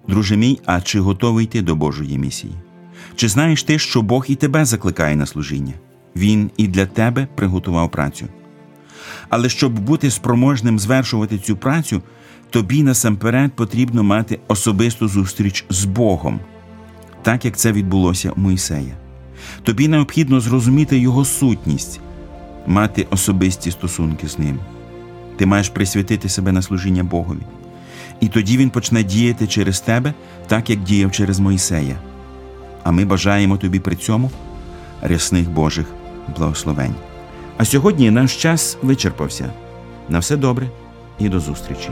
Друже 0.08 0.36
мій, 0.36 0.60
а 0.64 0.80
чи 0.80 1.00
готовий 1.00 1.46
ти 1.46 1.62
до 1.62 1.74
Божої 1.74 2.18
місії? 2.18 2.52
Чи 3.16 3.28
знаєш 3.28 3.62
ти, 3.62 3.78
що 3.78 4.02
Бог 4.02 4.24
і 4.28 4.34
тебе 4.34 4.64
закликає 4.64 5.16
на 5.16 5.26
служіння? 5.26 5.72
Він 6.16 6.50
і 6.56 6.68
для 6.68 6.86
тебе 6.86 7.28
приготував 7.34 7.90
працю. 7.90 8.26
Але 9.28 9.48
щоб 9.48 9.78
бути 9.78 10.10
спроможним 10.10 10.78
звершувати 10.78 11.38
цю 11.38 11.56
працю, 11.56 12.02
тобі 12.50 12.82
насамперед 12.82 13.52
потрібно 13.52 14.02
мати 14.02 14.38
особисту 14.48 15.08
зустріч 15.08 15.64
з 15.70 15.84
Богом, 15.84 16.40
так 17.22 17.44
як 17.44 17.56
це 17.56 17.72
відбулося 17.72 18.32
у 18.36 18.40
Мойсея. 18.40 18.96
Тобі 19.62 19.88
необхідно 19.88 20.40
зрозуміти 20.40 20.98
його 20.98 21.24
сутність, 21.24 22.00
мати 22.66 23.06
особисті 23.10 23.70
стосунки 23.70 24.28
з 24.28 24.38
ним. 24.38 24.58
Ти 25.36 25.46
маєш 25.46 25.68
присвятити 25.68 26.28
себе 26.28 26.52
на 26.52 26.62
служіння 26.62 27.04
Богові. 27.04 27.42
І 28.20 28.28
тоді 28.28 28.56
він 28.56 28.70
почне 28.70 29.02
діяти 29.02 29.46
через 29.46 29.80
тебе, 29.80 30.14
так 30.46 30.70
як 30.70 30.82
діяв 30.82 31.12
через 31.12 31.40
Мойсея. 31.40 31.96
А 32.82 32.90
ми 32.90 33.04
бажаємо 33.04 33.56
тобі 33.56 33.80
при 33.80 33.96
цьому 33.96 34.30
рясних 35.02 35.50
Божих 35.50 35.86
благословень. 36.36 36.94
А 37.56 37.64
сьогодні 37.64 38.10
наш 38.10 38.36
час 38.36 38.78
вичерпався. 38.82 39.50
На 40.08 40.18
все 40.18 40.36
добре 40.36 40.70
і 41.18 41.28
до 41.28 41.40
зустрічі! 41.40 41.90